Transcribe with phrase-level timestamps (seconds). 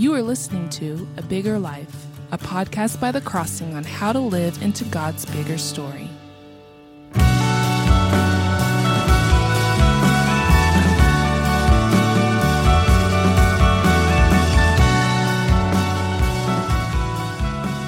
[0.00, 4.18] You are listening to A Bigger Life, a podcast by The Crossing on how to
[4.18, 6.08] live into God's bigger story.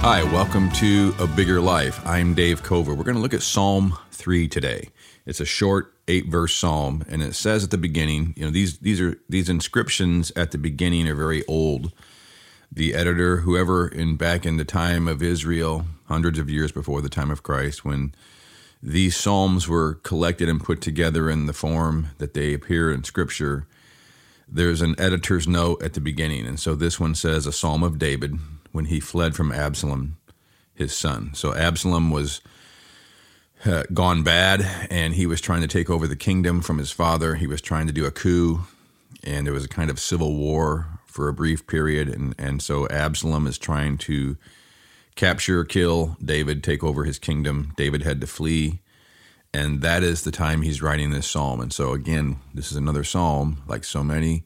[0.05, 2.05] Hi, welcome to A Bigger Life.
[2.05, 2.93] I'm Dave Cover.
[2.93, 4.89] We're going to look at Psalm 3 today.
[5.27, 8.79] It's a short eight verse psalm, and it says at the beginning, you know, these
[8.79, 11.93] these are these inscriptions at the beginning are very old.
[12.73, 17.09] The editor, whoever in back in the time of Israel, hundreds of years before the
[17.09, 18.13] time of Christ, when
[18.83, 23.69] these psalms were collected and put together in the form that they appear in Scripture,
[24.49, 28.01] there's an editor's note at the beginning, and so this one says a psalm of
[28.01, 28.41] David
[28.73, 30.17] when he fled from Absalom,
[30.75, 31.31] his son.
[31.35, 32.41] So Absalom was
[33.65, 37.37] uh, gone bad, and he was trying to take over the kingdom from his father.
[37.37, 38.63] He was trying to do a coup,
[39.23, 42.09] and there was a kind of civil war for a brief period.
[42.09, 44.37] And, and so Absalom is trying to
[45.15, 47.73] capture, kill David, take over his kingdom.
[47.77, 48.81] David had to flee.
[49.55, 51.61] And that is the time he's writing this psalm.
[51.61, 54.45] And so, again, this is another psalm, like so many,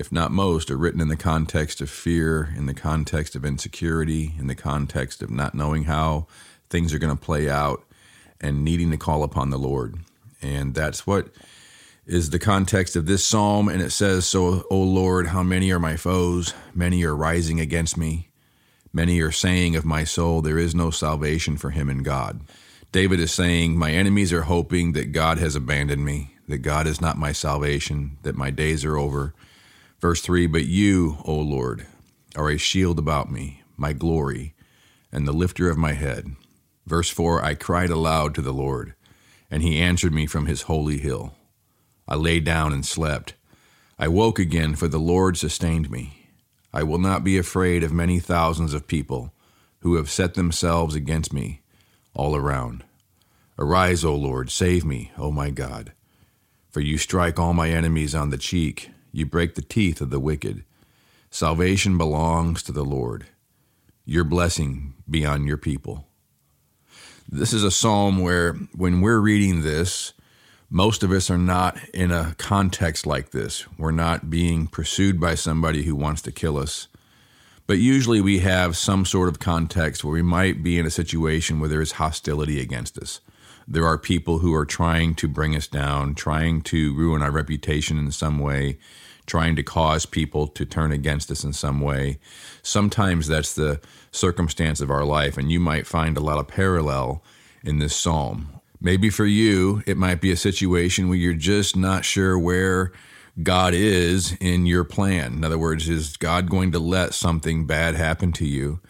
[0.00, 4.32] if not most, are written in the context of fear, in the context of insecurity,
[4.38, 6.26] in the context of not knowing how
[6.70, 7.84] things are going to play out
[8.40, 9.96] and needing to call upon the Lord.
[10.40, 11.28] And that's what
[12.06, 13.68] is the context of this psalm.
[13.68, 16.54] And it says, So, O Lord, how many are my foes?
[16.74, 18.30] Many are rising against me.
[18.94, 22.40] Many are saying of my soul, There is no salvation for him in God.
[22.90, 27.02] David is saying, My enemies are hoping that God has abandoned me, that God is
[27.02, 29.34] not my salvation, that my days are over.
[30.00, 31.86] Verse 3 But you, O Lord,
[32.34, 34.54] are a shield about me, my glory,
[35.12, 36.34] and the lifter of my head.
[36.86, 38.94] Verse 4 I cried aloud to the Lord,
[39.50, 41.34] and he answered me from his holy hill.
[42.08, 43.34] I lay down and slept.
[43.98, 46.28] I woke again, for the Lord sustained me.
[46.72, 49.34] I will not be afraid of many thousands of people
[49.80, 51.60] who have set themselves against me
[52.14, 52.84] all around.
[53.58, 55.92] Arise, O Lord, save me, O my God.
[56.70, 60.20] For you strike all my enemies on the cheek, you break the teeth of the
[60.20, 60.64] wicked.
[61.30, 63.26] Salvation belongs to the Lord.
[64.04, 66.06] Your blessing be on your people.
[67.28, 70.12] This is a psalm where, when we're reading this,
[70.68, 73.66] most of us are not in a context like this.
[73.78, 76.88] We're not being pursued by somebody who wants to kill us.
[77.66, 81.60] But usually we have some sort of context where we might be in a situation
[81.60, 83.20] where there is hostility against us.
[83.72, 87.98] There are people who are trying to bring us down, trying to ruin our reputation
[87.98, 88.78] in some way,
[89.26, 92.18] trying to cause people to turn against us in some way.
[92.62, 93.80] Sometimes that's the
[94.10, 97.22] circumstance of our life, and you might find a lot of parallel
[97.62, 98.60] in this psalm.
[98.80, 102.90] Maybe for you, it might be a situation where you're just not sure where
[103.40, 105.34] God is in your plan.
[105.34, 108.80] In other words, is God going to let something bad happen to you?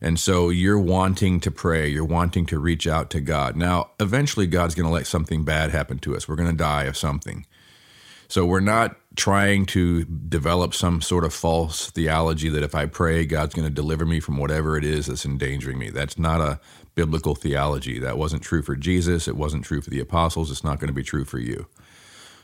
[0.00, 3.56] And so you're wanting to pray, you're wanting to reach out to God.
[3.56, 6.28] Now, eventually, God's going to let something bad happen to us.
[6.28, 7.46] We're going to die of something.
[8.28, 13.24] So we're not trying to develop some sort of false theology that if I pray,
[13.24, 15.90] God's going to deliver me from whatever it is that's endangering me.
[15.90, 16.60] That's not a
[16.94, 17.98] biblical theology.
[17.98, 19.28] That wasn't true for Jesus.
[19.28, 20.50] It wasn't true for the apostles.
[20.50, 21.66] It's not going to be true for you.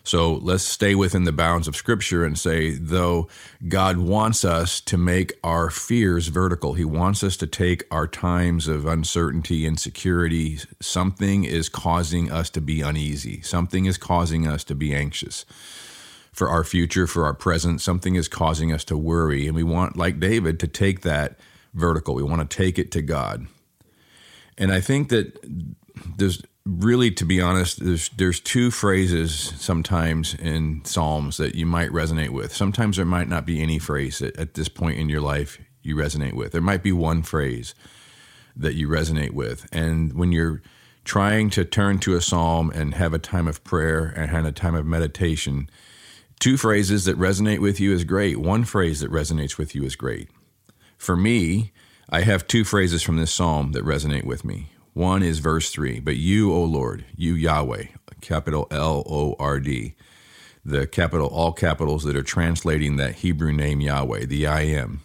[0.05, 3.29] So let's stay within the bounds of Scripture and say, though
[3.69, 8.67] God wants us to make our fears vertical, He wants us to take our times
[8.67, 10.59] of uncertainty, and insecurity.
[10.81, 15.45] Something is causing us to be uneasy, something is causing us to be anxious
[16.33, 17.81] for our future, for our present.
[17.81, 19.47] Something is causing us to worry.
[19.47, 21.39] And we want, like David, to take that
[21.75, 22.15] vertical.
[22.15, 23.47] We want to take it to God.
[24.57, 25.39] And I think that
[26.17, 31.91] there's really, to be honest, there's there's two phrases sometimes in Psalms that you might
[31.91, 32.55] resonate with.
[32.55, 35.97] Sometimes there might not be any phrase that at this point in your life you
[35.97, 36.53] resonate with.
[36.53, 37.75] There might be one phrase
[38.57, 39.67] that you resonate with.
[39.73, 40.63] And when you're
[41.05, 44.53] trying to turn to a psalm and have a time of prayer and have a
[44.53, 45.69] time of meditation,
[46.39, 48.39] two phrases that resonate with you is great.
[48.39, 50.29] One phrase that resonates with you is great.
[50.97, 51.73] For me,
[52.09, 54.72] I have two phrases from this psalm that resonate with me.
[54.95, 57.87] One is verse 3 But you, O Lord, you Yahweh,
[58.21, 59.95] capital L O R D,
[60.65, 65.01] the capital, all capitals that are translating that Hebrew name Yahweh, the I am.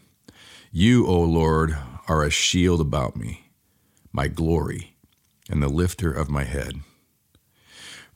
[0.71, 3.49] You, O Lord, are a shield about me,
[4.11, 4.95] my glory,
[5.49, 6.81] and the lifter of my head.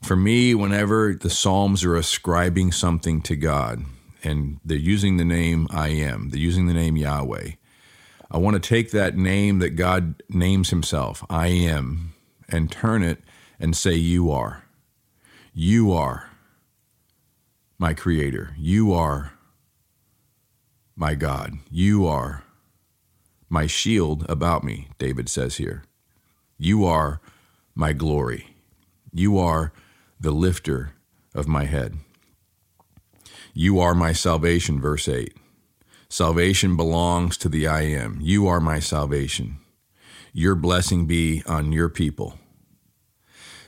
[0.02, 3.84] For me, whenever the Psalms are ascribing something to God,
[4.22, 7.52] and they're using the name I am, they're using the name Yahweh,
[8.32, 12.14] I want to take that name that God names himself, I am,
[12.48, 13.18] and turn it
[13.60, 14.64] and say, You are.
[15.52, 16.30] You are
[17.78, 18.54] my creator.
[18.56, 19.34] You are
[20.96, 21.58] my God.
[21.70, 22.42] You are
[23.50, 25.84] my shield about me, David says here.
[26.56, 27.20] You are
[27.74, 28.56] my glory.
[29.12, 29.74] You are
[30.18, 30.92] the lifter
[31.34, 31.98] of my head.
[33.52, 35.36] You are my salvation, verse 8.
[36.12, 38.18] Salvation belongs to the I am.
[38.20, 39.56] You are my salvation.
[40.34, 42.38] Your blessing be on your people.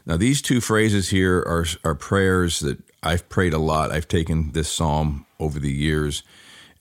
[0.05, 3.91] Now, these two phrases here are, are prayers that I've prayed a lot.
[3.91, 6.23] I've taken this psalm over the years,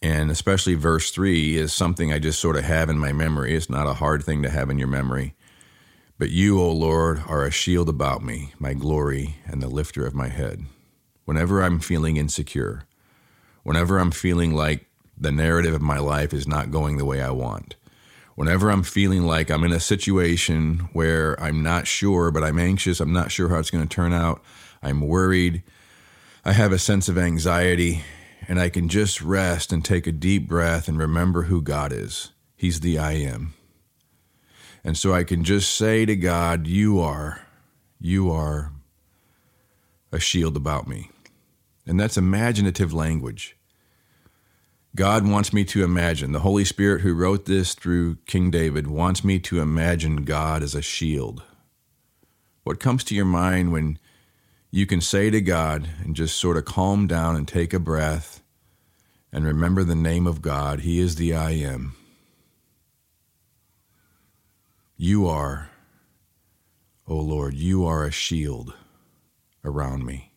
[0.01, 3.56] and especially verse 3 is something I just sort of have in my memory.
[3.56, 5.33] It's not a hard thing to have in your memory.
[6.19, 10.13] But you, O Lord, are a shield about me, my glory, and the lifter of
[10.13, 10.65] my head.
[11.24, 12.83] Whenever I'm feeling insecure,
[13.63, 17.31] whenever I'm feeling like the narrative of my life is not going the way I
[17.31, 17.75] want,
[18.36, 23.00] whenever I'm feeling like I'm in a situation where I'm not sure, but I'm anxious,
[23.00, 24.42] I'm not sure how it's going to turn out,
[24.81, 25.63] I'm worried,
[26.45, 28.04] I have a sense of anxiety,
[28.48, 32.31] and I can just rest and take a deep breath and remember who God is.
[32.56, 33.54] He's the I am.
[34.83, 37.42] And so I can just say to God, You are,
[38.00, 38.74] you are
[40.12, 41.10] a shield about me.
[41.86, 43.57] And that's imaginative language.
[44.95, 46.34] God wants me to imagine.
[46.34, 50.75] The Holy Spirit, who wrote this through King David, wants me to imagine God as
[50.75, 51.42] a shield.
[52.63, 53.98] What comes to your mind when
[54.69, 58.44] you can say to God and just sort of calm down and take a breath
[59.31, 60.81] and remember the name of God?
[60.81, 61.96] He is the I am.
[64.96, 65.72] You are,
[67.07, 68.75] O oh Lord, you are a shield
[69.66, 70.34] around me.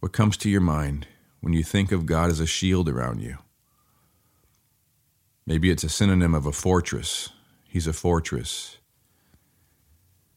[0.00, 1.06] What comes to your mind
[1.44, 3.36] when you think of God as a shield around you?
[5.46, 7.28] Maybe it's a synonym of a fortress.
[7.68, 8.78] He's a fortress.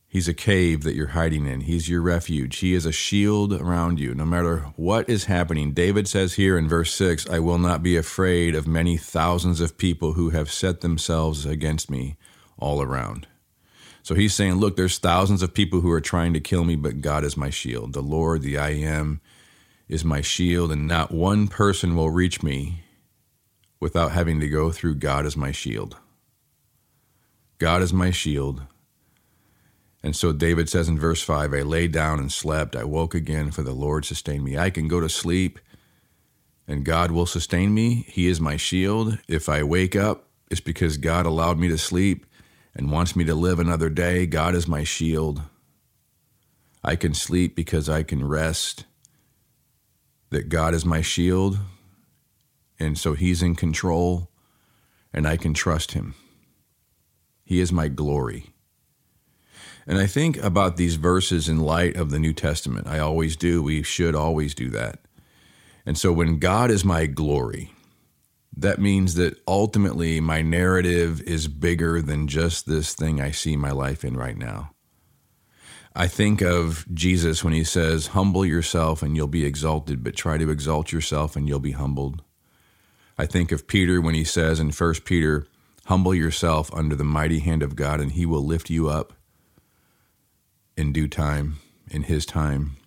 [0.09, 1.61] He's a cave that you're hiding in.
[1.61, 2.57] He's your refuge.
[2.57, 5.71] He is a shield around you no matter what is happening.
[5.71, 9.77] David says here in verse 6 I will not be afraid of many thousands of
[9.77, 12.17] people who have set themselves against me
[12.59, 13.27] all around.
[14.03, 16.99] So he's saying, Look, there's thousands of people who are trying to kill me, but
[16.99, 17.93] God is my shield.
[17.93, 19.21] The Lord, the I am,
[19.87, 22.83] is my shield, and not one person will reach me
[23.79, 25.97] without having to go through God as my shield.
[27.57, 28.63] God is my shield.
[30.03, 32.75] And so David says in verse 5 I lay down and slept.
[32.75, 34.57] I woke again, for the Lord sustained me.
[34.57, 35.59] I can go to sleep,
[36.67, 38.05] and God will sustain me.
[38.07, 39.17] He is my shield.
[39.27, 42.25] If I wake up, it's because God allowed me to sleep
[42.75, 44.25] and wants me to live another day.
[44.25, 45.41] God is my shield.
[46.83, 48.85] I can sleep because I can rest.
[50.29, 51.57] That God is my shield.
[52.79, 54.29] And so He's in control,
[55.13, 56.15] and I can trust Him.
[57.43, 58.51] He is my glory.
[59.87, 62.87] And I think about these verses in light of the New Testament.
[62.87, 63.63] I always do.
[63.63, 64.99] We should always do that.
[65.85, 67.71] And so when God is my glory,
[68.55, 73.71] that means that ultimately my narrative is bigger than just this thing I see my
[73.71, 74.71] life in right now.
[75.99, 80.37] I think of Jesus when he says, Humble yourself and you'll be exalted, but try
[80.37, 82.21] to exalt yourself and you'll be humbled.
[83.17, 85.47] I think of Peter when he says in 1 Peter,
[85.85, 89.13] Humble yourself under the mighty hand of God and he will lift you up
[90.77, 91.57] in due time,
[91.89, 92.77] in his time.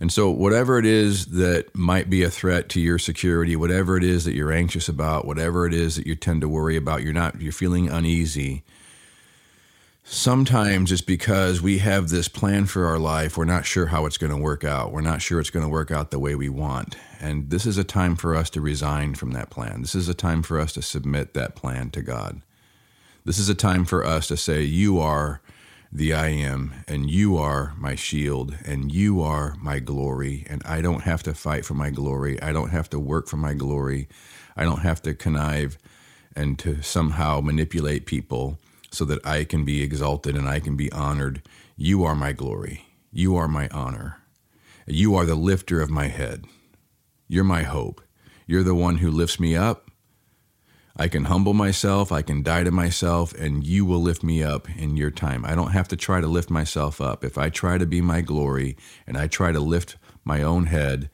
[0.00, 4.04] And so, whatever it is that might be a threat to your security, whatever it
[4.04, 7.12] is that you're anxious about, whatever it is that you tend to worry about, you're
[7.12, 8.64] not, you're feeling uneasy.
[10.08, 13.36] Sometimes it's because we have this plan for our life.
[13.36, 14.92] We're not sure how it's going to work out.
[14.92, 16.96] We're not sure it's going to work out the way we want.
[17.18, 19.80] And this is a time for us to resign from that plan.
[19.80, 22.40] This is a time for us to submit that plan to God.
[23.24, 25.40] This is a time for us to say, You are
[25.90, 30.82] the I am, and you are my shield, and you are my glory, and I
[30.82, 32.40] don't have to fight for my glory.
[32.40, 34.06] I don't have to work for my glory.
[34.56, 35.78] I don't have to connive
[36.36, 38.60] and to somehow manipulate people
[38.96, 41.42] so that I can be exalted and I can be honored.
[41.76, 42.86] You are my glory.
[43.12, 44.22] You are my honor.
[44.86, 46.44] You are the lifter of my head.
[47.28, 48.00] You're my hope.
[48.46, 49.86] You're the one who lifts me up
[50.98, 54.66] I can humble myself, I can die to myself, and you will lift me up
[54.78, 55.44] in your time.
[55.44, 57.22] I don't have to try to lift myself up.
[57.22, 61.10] If I try to be my glory and I try to lift my own head,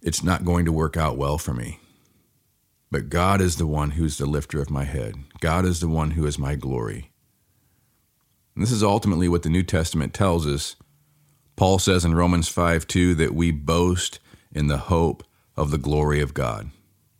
[0.00, 1.78] it's not going to work out well for me.
[2.92, 5.14] But God is the one who's the lifter of my head.
[5.40, 7.10] God is the one who is my glory.
[8.54, 10.76] And this is ultimately what the New Testament tells us.
[11.56, 14.20] Paul says in Romans 5 2 that we boast
[14.54, 15.24] in the hope
[15.56, 16.70] of the glory of God.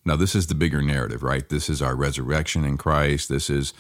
[0.04, 1.48] Now, this is the bigger narrative, right?
[1.48, 3.30] This is our resurrection in Christ.
[3.30, 3.72] This is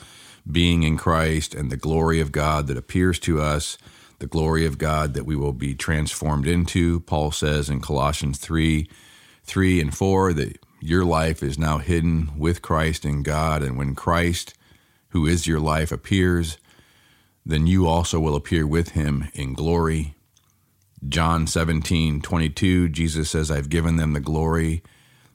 [0.50, 3.76] being in Christ and the glory of God that appears to us,
[4.18, 7.00] the glory of God that we will be transformed into.
[7.00, 8.88] Paul says in Colossians 3
[9.44, 13.62] 3 and 4 that your life is now hidden with Christ in God.
[13.62, 14.54] And when Christ,
[15.10, 16.58] who is your life, appears,
[17.46, 20.14] then you also will appear with him in glory.
[21.08, 24.82] John 17, 22, Jesus says, I've given them the glory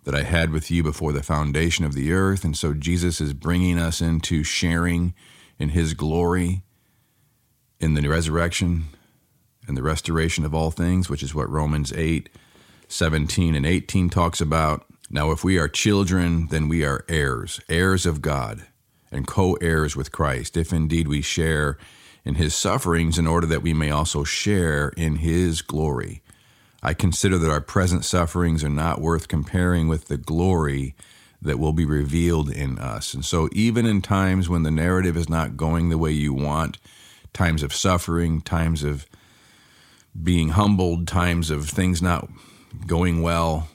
[0.04, 2.46] that I had with you before the foundation of the earth.
[2.46, 5.14] And so Jesus is bringing us into sharing
[5.60, 6.64] in his glory
[7.80, 8.86] in the resurrection
[9.68, 12.30] and the restoration of all things, which is what Romans 8,
[12.88, 14.86] 17 and 18 talks about.
[15.10, 18.68] Now, if we are children, then we are heirs, heirs of God,
[19.12, 21.78] and co heirs with Christ, if indeed we share
[22.26, 26.22] in his sufferings, in order that we may also share in his glory.
[26.84, 30.94] I consider that our present sufferings are not worth comparing with the glory
[31.42, 33.14] that will be revealed in us.
[33.14, 36.80] And so, even in times when the narrative is not going the way you want,
[37.32, 39.08] times of suffering, times of
[40.22, 42.28] being humbled, times of things not
[42.86, 43.70] going well.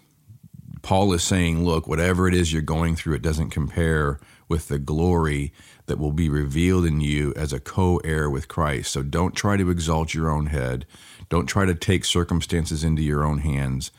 [0.83, 4.79] Paul is saying, look, whatever it is you're going through, it doesn't compare with the
[4.79, 5.53] glory
[5.87, 8.93] that will be revealed in you as a co heir with Christ.
[8.93, 10.85] So don't try to exalt your own head.
[11.29, 13.91] Don't try to take circumstances into your own hands.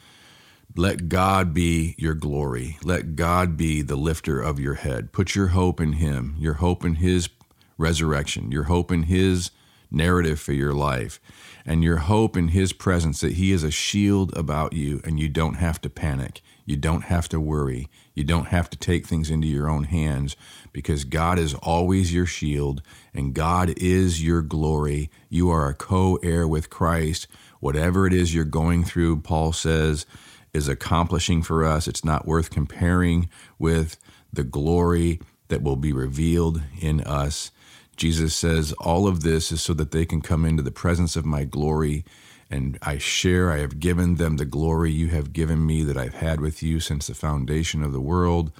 [0.75, 2.77] Let God be your glory.
[2.83, 5.11] Let God be the lifter of your head.
[5.11, 7.29] Put your hope in Him, your hope in His
[7.77, 9.51] resurrection, your hope in His
[9.91, 11.19] narrative for your life
[11.65, 15.29] and your hope in His presence that He is a shield about you and you
[15.29, 16.41] don't have to panic.
[16.65, 17.89] You don't have to worry.
[18.13, 20.35] You don't have to take things into your own hands
[20.71, 22.81] because God is always your shield
[23.13, 25.09] and God is your glory.
[25.29, 27.27] You are a co heir with Christ.
[27.59, 30.05] Whatever it is you're going through, Paul says,
[30.53, 31.87] is accomplishing for us.
[31.87, 33.97] It's not worth comparing with
[34.31, 37.51] the glory that will be revealed in us
[37.95, 41.25] Jesus says, All of this is so that they can come into the presence of
[41.25, 42.05] my glory.
[42.53, 46.13] And I share, I have given them the glory you have given me that I've
[46.13, 48.51] had with you since the foundation of the world.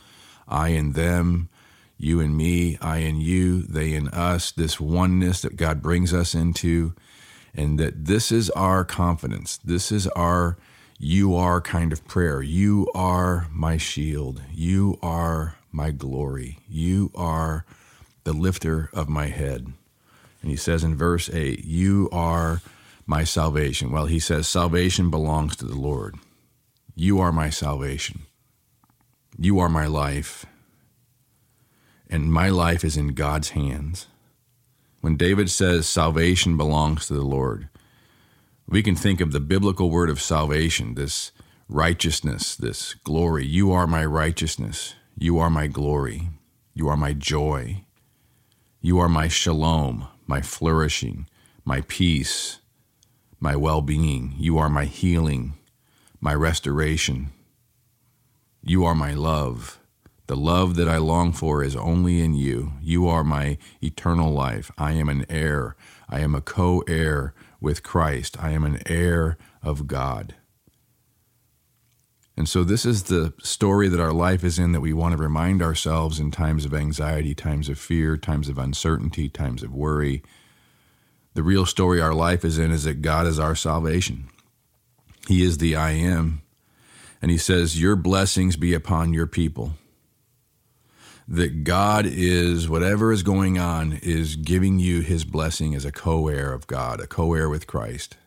[0.47, 1.47] I and them,
[1.95, 6.33] you and me, I and you, they and us, this oneness that God brings us
[6.33, 6.95] into.
[7.53, 9.59] And that this is our confidence.
[9.63, 10.57] This is our
[10.97, 12.41] you are kind of prayer.
[12.41, 14.41] You are my shield.
[14.51, 16.57] You are my glory.
[16.67, 17.63] You are
[18.23, 19.71] the lifter of my head.
[20.41, 22.63] And he says in verse 8, You are
[23.05, 23.91] my salvation.
[23.91, 26.15] Well, he says, Salvation belongs to the Lord.
[26.95, 28.21] You are my salvation.
[29.37, 30.45] You are my life.
[32.09, 34.07] And my life is in God's hands.
[35.01, 37.67] When David says salvation belongs to the Lord,
[38.67, 41.31] we can think of the biblical word of salvation, this
[41.67, 43.45] righteousness, this glory.
[43.45, 44.93] You are my righteousness.
[45.17, 46.29] You are my glory.
[46.73, 47.83] You are my joy.
[48.79, 51.27] You are my shalom, my flourishing,
[51.65, 52.59] my peace,
[53.43, 54.33] my well being.
[54.37, 55.55] You are my healing,
[56.21, 57.33] my restoration.
[58.63, 59.81] You are my love.
[60.27, 62.71] The love that I long for is only in you.
[62.81, 64.71] You are my eternal life.
[64.77, 65.75] I am an heir.
[66.07, 68.41] I am a co heir with Christ.
[68.41, 70.35] I am an heir of God.
[72.37, 75.21] And so, this is the story that our life is in that we want to
[75.21, 80.23] remind ourselves in times of anxiety, times of fear, times of uncertainty, times of worry.
[81.35, 84.29] The real story our life is in is that God is our salvation.
[85.27, 86.41] He is the I am.
[87.21, 89.73] And He says, Your blessings be upon your people.
[91.27, 96.27] That God is, whatever is going on, is giving you His blessing as a co
[96.27, 98.17] heir of God, a co heir with Christ.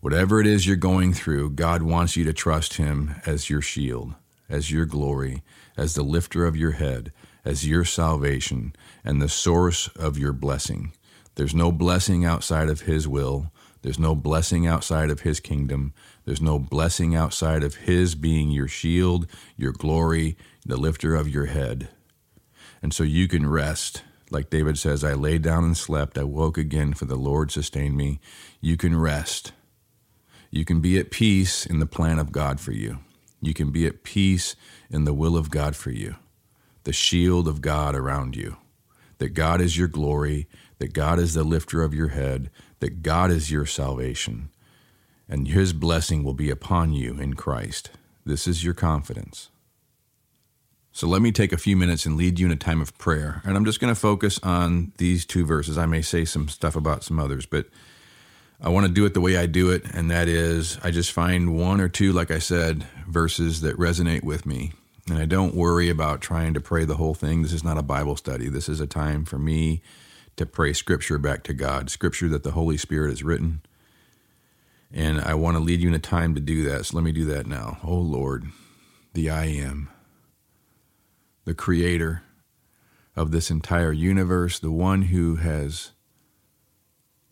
[0.00, 4.14] Whatever it is you're going through, God wants you to trust Him as your shield,
[4.48, 5.42] as your glory,
[5.76, 7.12] as the lifter of your head,
[7.44, 10.92] as your salvation, and the source of your blessing.
[11.34, 13.52] There's no blessing outside of His will.
[13.82, 15.94] There's no blessing outside of His kingdom.
[16.24, 21.46] There's no blessing outside of His being your shield, your glory, the lifter of your
[21.46, 21.88] head.
[22.82, 24.02] And so you can rest.
[24.30, 26.18] Like David says, I lay down and slept.
[26.18, 28.20] I woke again, for the Lord sustained me.
[28.60, 29.52] You can rest
[30.50, 32.98] you can be at peace in the plan of God for you.
[33.40, 34.56] You can be at peace
[34.90, 36.16] in the will of God for you,
[36.82, 38.56] the shield of God around you,
[39.18, 40.48] that God is your glory,
[40.80, 44.48] that God is the lifter of your head, that God is your salvation,
[45.28, 47.90] and his blessing will be upon you in Christ.
[48.24, 49.50] This is your confidence.
[50.90, 53.42] So let me take a few minutes and lead you in a time of prayer.
[53.44, 55.78] And I'm just going to focus on these two verses.
[55.78, 57.66] I may say some stuff about some others, but
[58.60, 61.12] I want to do it the way I do it, and that is I just
[61.12, 64.72] find one or two, like I said, verses that resonate with me.
[65.08, 67.42] And I don't worry about trying to pray the whole thing.
[67.42, 68.48] This is not a Bible study.
[68.48, 69.82] This is a time for me
[70.36, 73.60] to pray scripture back to God, scripture that the Holy Spirit has written.
[74.92, 76.86] And I want to lead you in a time to do that.
[76.86, 77.78] So let me do that now.
[77.84, 78.46] Oh Lord,
[79.14, 79.88] the I am,
[81.44, 82.22] the creator
[83.14, 85.92] of this entire universe, the one who has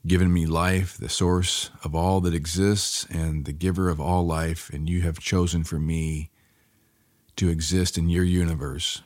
[0.07, 4.71] given me life, the source of all that exists, and the giver of all life,
[4.71, 6.31] and you have chosen for me
[7.37, 9.02] to exist in your universe.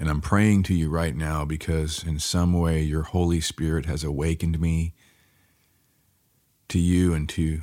[0.00, 4.02] And I'm praying to you right now because in some way your Holy Spirit has
[4.02, 4.94] awakened me
[6.70, 7.60] to you and to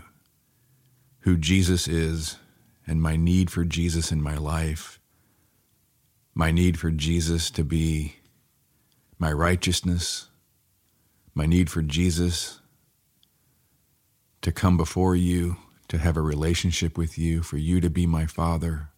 [1.22, 2.38] who Jesus is
[2.86, 5.00] and my need for Jesus in my life,
[6.36, 8.18] my need for Jesus to be
[9.18, 10.28] my righteousness,
[11.34, 12.60] my need for Jesus
[14.44, 18.28] to come before you, to have a relationship with you, for you to be my
[18.28, 18.90] Father,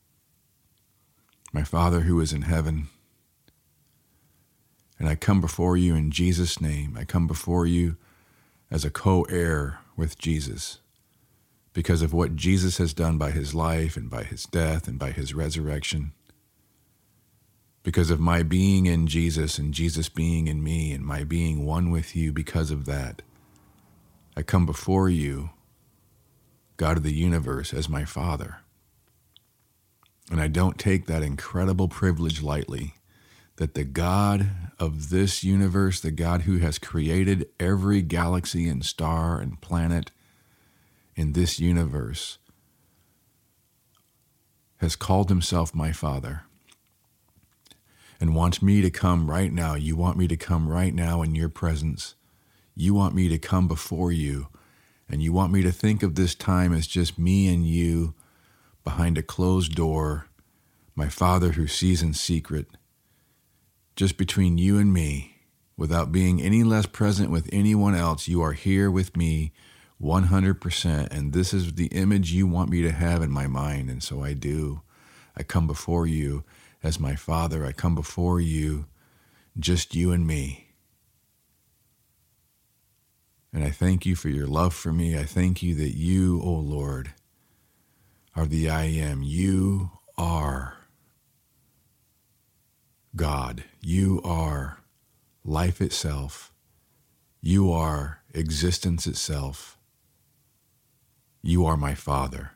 [1.53, 2.89] my Father who is in heaven.
[4.99, 6.97] And I come before you in Jesus' name.
[6.99, 7.95] I come before you
[8.69, 10.79] as a co heir with Jesus
[11.73, 15.11] because of what Jesus has done by his life and by his death and by
[15.11, 16.11] his resurrection.
[17.83, 21.89] Because of my being in Jesus and Jesus being in me and my being one
[21.89, 23.21] with you because of that,
[24.35, 25.51] I come before you,
[26.75, 28.57] God of the universe, as my Father.
[30.29, 32.95] And I don't take that incredible privilege lightly
[33.59, 39.37] that the God of this universe, the God who has created every galaxy and star
[39.41, 40.11] and planet
[41.13, 42.37] in this universe,
[44.77, 46.43] has called himself my Father
[48.21, 49.75] and wants me to come right now.
[49.75, 52.15] You want me to come right now in your presence.
[52.77, 54.47] You want me to come before you.
[55.09, 58.13] And you want me to think of this time as just me and you
[58.85, 60.27] behind a closed door,
[60.95, 62.69] my Father who sees in secret
[63.99, 65.35] just between you and me,
[65.75, 68.29] without being any less present with anyone else.
[68.29, 69.51] You are here with me
[70.01, 71.07] 100%.
[71.11, 73.89] And this is the image you want me to have in my mind.
[73.89, 74.83] And so I do.
[75.35, 76.45] I come before you
[76.81, 77.65] as my Father.
[77.65, 78.85] I come before you,
[79.59, 80.69] just you and me.
[83.51, 85.19] And I thank you for your love for me.
[85.19, 87.11] I thank you that you, O oh Lord,
[88.33, 89.23] are the I am.
[89.23, 90.78] You are
[93.15, 93.63] God.
[93.81, 94.79] You are
[95.43, 96.53] life itself.
[97.41, 99.77] You are existence itself.
[101.41, 102.51] You are my Father,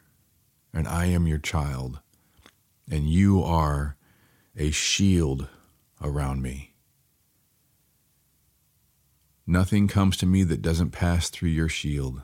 [0.73, 2.01] and I am your child,
[2.91, 3.95] and you are
[4.57, 5.47] a shield
[6.01, 6.73] around me.
[9.47, 12.21] Nothing comes to me that doesn't pass through your shield.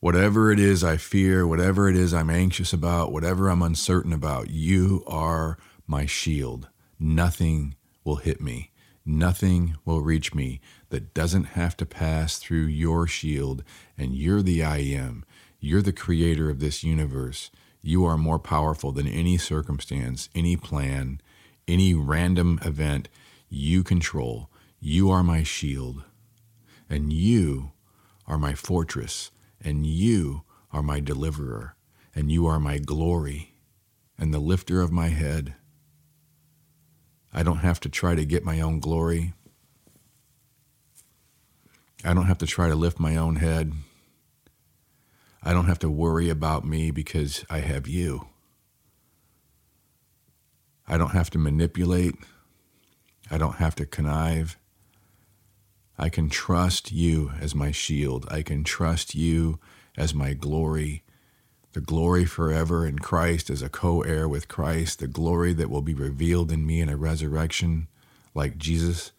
[0.00, 4.50] Whatever it is I fear, whatever it is I'm anxious about, whatever I'm uncertain about,
[4.50, 6.68] you are my shield.
[7.04, 8.70] Nothing will hit me.
[9.04, 10.60] Nothing will reach me
[10.90, 13.64] that doesn't have to pass through your shield.
[13.98, 15.24] And you're the I am.
[15.58, 17.50] You're the creator of this universe.
[17.82, 21.20] You are more powerful than any circumstance, any plan,
[21.66, 23.08] any random event.
[23.48, 24.48] You control.
[24.78, 26.04] You are my shield.
[26.88, 27.72] And you
[28.28, 29.32] are my fortress.
[29.60, 31.74] And you are my deliverer.
[32.14, 33.56] And you are my glory
[34.16, 35.56] and the lifter of my head.
[37.32, 39.32] I don't have to try to get my own glory.
[42.04, 43.72] I don't have to try to lift my own head.
[45.42, 48.28] I don't have to worry about me because I have you.
[50.86, 52.14] I don't have to manipulate.
[53.30, 54.56] I don't have to connive.
[55.98, 58.26] I can trust you as my shield.
[58.30, 59.58] I can trust you
[59.96, 61.02] as my glory
[61.72, 65.82] the glory forever in Christ as a co heir with Christ, the glory that will
[65.82, 67.88] be revealed in me in a resurrection
[68.34, 69.12] like Jesus,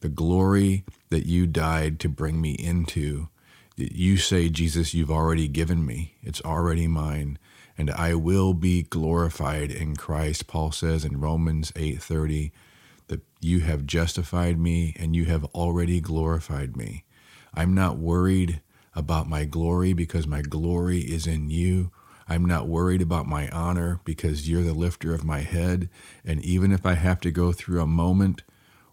[0.00, 3.28] the glory that you died to bring me into.
[3.76, 7.38] That you say, Jesus, you've already given me, it's already mine,
[7.78, 10.46] and I will be glorified in Christ.
[10.46, 12.50] Paul says in Romans 8:30
[13.06, 17.04] that you have justified me and you have already glorified me.
[17.54, 18.60] I'm not worried
[18.94, 21.90] about my glory because my glory is in you.
[22.30, 25.90] I'm not worried about my honor because you're the lifter of my head.
[26.24, 28.44] And even if I have to go through a moment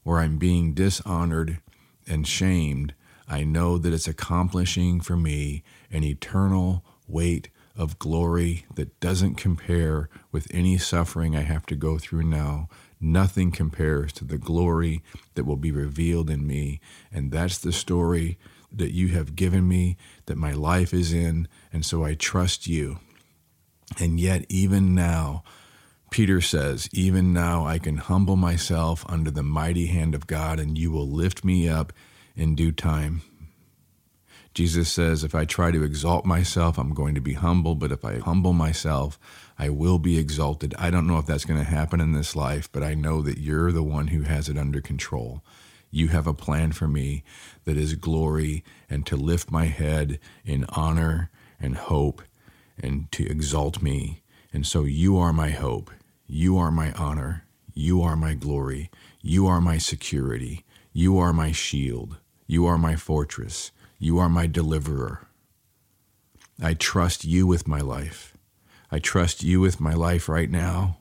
[0.01, 1.59] where I'm being dishonored
[2.07, 2.95] and shamed,
[3.27, 10.09] I know that it's accomplishing for me an eternal weight of glory that doesn't compare
[10.31, 12.69] with any suffering I have to go through now.
[12.99, 15.03] Nothing compares to the glory
[15.35, 16.81] that will be revealed in me.
[17.11, 18.39] And that's the story
[18.71, 19.95] that you have given me,
[20.25, 21.47] that my life is in.
[21.71, 22.99] And so I trust you.
[23.99, 25.43] And yet, even now,
[26.09, 30.77] Peter says, Even now I can humble myself under the mighty hand of God, and
[30.77, 31.91] you will lift me up
[32.35, 33.21] in due time.
[34.53, 38.05] Jesus says, If I try to exalt myself, I'm going to be humble, but if
[38.05, 39.19] I humble myself,
[39.59, 40.73] I will be exalted.
[40.77, 43.39] I don't know if that's going to happen in this life, but I know that
[43.39, 45.43] you're the one who has it under control.
[45.91, 47.23] You have a plan for me
[47.65, 51.29] that is glory and to lift my head in honor
[51.59, 52.21] and hope
[52.81, 54.21] and to exalt me.
[54.53, 55.91] And so you are my hope.
[56.25, 57.45] You are my honor.
[57.73, 58.89] You are my glory.
[59.21, 60.65] You are my security.
[60.93, 62.17] You are my shield.
[62.47, 63.71] You are my fortress.
[63.99, 65.27] You are my deliverer.
[66.61, 68.35] I trust you with my life.
[68.91, 70.97] I trust you with my life right now.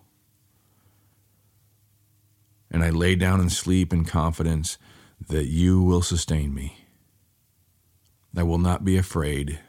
[2.70, 4.76] And I lay down and sleep in confidence
[5.28, 6.84] that you will sustain me.
[8.36, 9.60] I will not be afraid.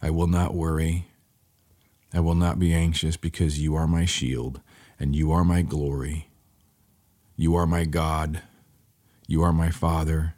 [0.00, 1.08] I will not worry.
[2.12, 4.60] I will not be anxious because you are my shield
[4.98, 6.28] and you are my glory.
[7.36, 8.42] You are my God.
[9.26, 10.34] You are my Father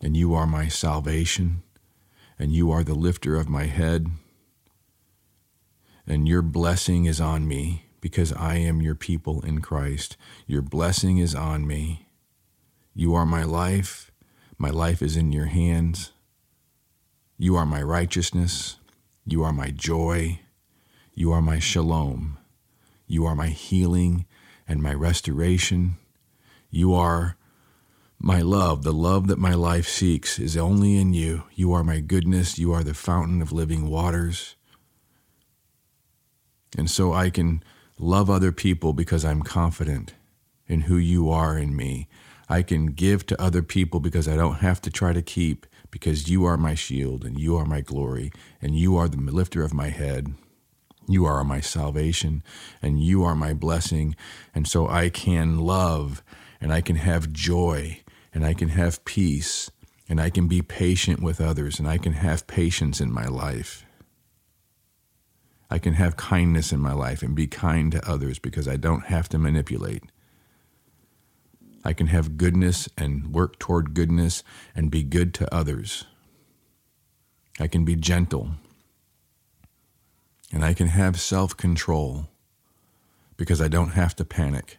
[0.00, 1.62] and you are my salvation,
[2.38, 4.06] and you are the lifter of my head.
[6.06, 10.16] And your blessing is on me because I am your people in Christ.
[10.46, 12.08] Your blessing is on me.
[12.94, 14.10] You are my life.
[14.56, 16.12] My life is in your hands.
[17.42, 18.76] You are my righteousness.
[19.24, 20.40] You are my joy.
[21.14, 22.36] You are my shalom.
[23.06, 24.26] You are my healing
[24.68, 25.96] and my restoration.
[26.68, 27.38] You are
[28.18, 31.44] my love, the love that my life seeks, is only in you.
[31.54, 32.58] You are my goodness.
[32.58, 34.54] You are the fountain of living waters.
[36.76, 37.62] And so I can
[37.98, 40.12] love other people because I'm confident
[40.66, 42.06] in who you are in me.
[42.50, 46.28] I can give to other people because I don't have to try to keep, because
[46.28, 49.74] you are my shield and you are my glory and you are the lifter of
[49.74, 50.34] my head.
[51.08, 52.42] You are my salvation
[52.80, 54.14] and you are my blessing.
[54.54, 56.22] And so I can love
[56.60, 58.00] and I can have joy
[58.32, 59.70] and I can have peace
[60.08, 63.84] and I can be patient with others and I can have patience in my life.
[65.70, 69.06] I can have kindness in my life and be kind to others because I don't
[69.06, 70.02] have to manipulate.
[71.84, 74.42] I can have goodness and work toward goodness
[74.74, 76.04] and be good to others.
[77.58, 78.50] I can be gentle.
[80.52, 82.28] And I can have self control
[83.36, 84.76] because I don't have to panic.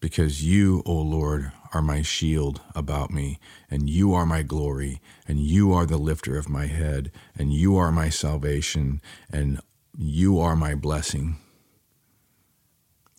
[0.00, 3.38] Because you, O oh Lord, are my shield about me,
[3.70, 7.76] and you are my glory, and you are the lifter of my head, and you
[7.76, 9.60] are my salvation, and
[9.96, 11.36] you are my blessing.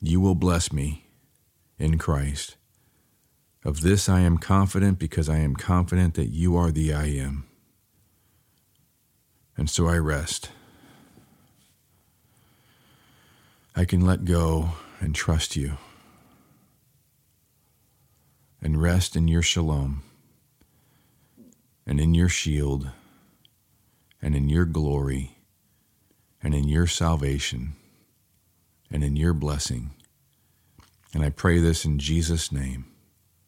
[0.02, 1.06] You will bless me
[1.80, 2.57] in Christ.
[3.64, 7.46] Of this I am confident because I am confident that you are the I am.
[9.58, 10.52] And so I rest.
[13.76, 15.78] I can let go and trust you
[18.62, 20.04] and rest in your shalom
[21.86, 22.90] and in your shield
[24.22, 25.38] and in your glory
[26.42, 27.74] and in your salvation
[28.92, 29.92] and in your blessing.
[31.14, 32.86] And I pray this in Jesus' name.